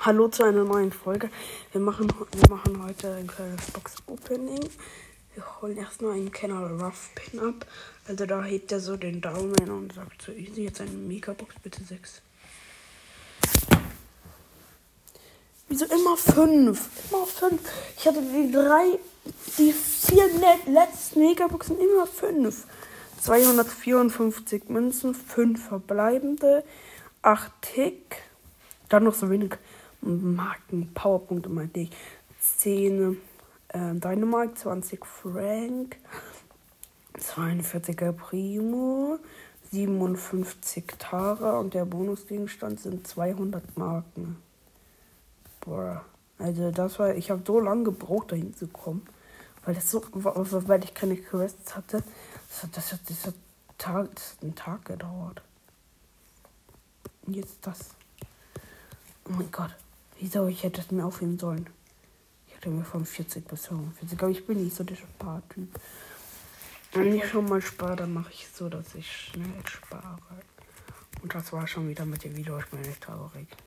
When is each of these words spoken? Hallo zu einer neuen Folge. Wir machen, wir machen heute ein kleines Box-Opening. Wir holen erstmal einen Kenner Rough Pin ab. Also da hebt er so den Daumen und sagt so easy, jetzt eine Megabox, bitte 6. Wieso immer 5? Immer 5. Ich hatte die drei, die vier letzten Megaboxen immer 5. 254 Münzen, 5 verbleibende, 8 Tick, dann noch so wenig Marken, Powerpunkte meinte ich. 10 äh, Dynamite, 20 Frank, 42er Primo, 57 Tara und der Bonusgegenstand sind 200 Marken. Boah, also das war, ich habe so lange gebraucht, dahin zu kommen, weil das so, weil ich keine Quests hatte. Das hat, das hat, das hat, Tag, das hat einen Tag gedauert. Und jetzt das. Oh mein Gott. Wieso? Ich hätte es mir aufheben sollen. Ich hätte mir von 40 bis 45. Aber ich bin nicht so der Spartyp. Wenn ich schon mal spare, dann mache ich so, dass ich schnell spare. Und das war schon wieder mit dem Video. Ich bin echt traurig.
Hallo 0.00 0.28
zu 0.28 0.44
einer 0.44 0.62
neuen 0.62 0.92
Folge. 0.92 1.28
Wir 1.72 1.80
machen, 1.80 2.08
wir 2.08 2.48
machen 2.48 2.84
heute 2.84 3.16
ein 3.16 3.26
kleines 3.26 3.68
Box-Opening. 3.72 4.60
Wir 5.34 5.60
holen 5.60 5.76
erstmal 5.76 6.12
einen 6.12 6.30
Kenner 6.30 6.70
Rough 6.70 7.10
Pin 7.16 7.40
ab. 7.40 7.66
Also 8.06 8.24
da 8.24 8.44
hebt 8.44 8.70
er 8.70 8.78
so 8.78 8.96
den 8.96 9.20
Daumen 9.20 9.68
und 9.68 9.94
sagt 9.94 10.22
so 10.22 10.30
easy, 10.30 10.62
jetzt 10.62 10.80
eine 10.80 10.92
Megabox, 10.92 11.56
bitte 11.64 11.82
6. 11.82 12.22
Wieso 15.68 15.86
immer 15.86 16.16
5? 16.16 16.88
Immer 17.10 17.26
5. 17.26 17.60
Ich 17.96 18.06
hatte 18.06 18.22
die 18.22 18.52
drei, 18.52 19.00
die 19.58 19.72
vier 19.72 20.28
letzten 20.66 21.20
Megaboxen 21.20 21.76
immer 21.76 22.06
5. 22.06 22.66
254 23.20 24.68
Münzen, 24.68 25.12
5 25.12 25.68
verbleibende, 25.68 26.62
8 27.22 27.50
Tick, 27.62 28.22
dann 28.88 29.02
noch 29.02 29.14
so 29.14 29.28
wenig 29.28 29.54
Marken, 30.00 30.92
Powerpunkte 30.94 31.48
meinte 31.48 31.80
ich. 31.80 31.90
10 32.40 33.16
äh, 33.68 33.94
Dynamite, 33.94 34.54
20 34.54 35.04
Frank, 35.04 35.96
42er 37.18 38.12
Primo, 38.12 39.18
57 39.72 40.86
Tara 40.98 41.58
und 41.58 41.74
der 41.74 41.84
Bonusgegenstand 41.84 42.80
sind 42.80 43.06
200 43.06 43.76
Marken. 43.76 44.36
Boah, 45.60 46.04
also 46.38 46.70
das 46.70 46.98
war, 46.98 47.14
ich 47.14 47.30
habe 47.30 47.42
so 47.46 47.60
lange 47.60 47.84
gebraucht, 47.84 48.32
dahin 48.32 48.54
zu 48.54 48.68
kommen, 48.68 49.06
weil 49.64 49.74
das 49.74 49.90
so, 49.90 50.02
weil 50.12 50.84
ich 50.84 50.94
keine 50.94 51.16
Quests 51.16 51.76
hatte. 51.76 52.02
Das 52.48 52.62
hat, 52.62 52.76
das 52.76 52.92
hat, 52.92 53.00
das 53.08 53.26
hat, 53.26 53.34
Tag, 53.76 54.14
das 54.14 54.32
hat 54.32 54.42
einen 54.42 54.54
Tag 54.54 54.84
gedauert. 54.86 55.42
Und 57.26 57.34
jetzt 57.34 57.58
das. 57.62 57.90
Oh 59.28 59.32
mein 59.32 59.50
Gott. 59.52 59.76
Wieso? 60.20 60.46
Ich 60.48 60.62
hätte 60.64 60.80
es 60.80 60.90
mir 60.90 61.04
aufheben 61.04 61.38
sollen. 61.38 61.68
Ich 62.46 62.56
hätte 62.56 62.70
mir 62.70 62.84
von 62.84 63.04
40 63.04 63.46
bis 63.46 63.66
45. 63.66 64.18
Aber 64.20 64.30
ich 64.30 64.46
bin 64.46 64.64
nicht 64.64 64.76
so 64.76 64.84
der 64.84 64.96
Spartyp. 64.96 65.68
Wenn 66.92 67.14
ich 67.14 67.28
schon 67.28 67.48
mal 67.48 67.60
spare, 67.60 67.96
dann 67.96 68.12
mache 68.12 68.32
ich 68.32 68.48
so, 68.48 68.68
dass 68.68 68.94
ich 68.94 69.10
schnell 69.10 69.62
spare. 69.64 70.18
Und 71.22 71.34
das 71.34 71.52
war 71.52 71.66
schon 71.66 71.88
wieder 71.88 72.04
mit 72.04 72.24
dem 72.24 72.36
Video. 72.36 72.58
Ich 72.58 72.66
bin 72.66 72.80
echt 72.84 73.02
traurig. 73.02 73.48